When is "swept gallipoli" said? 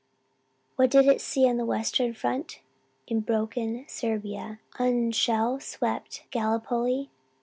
5.59-7.11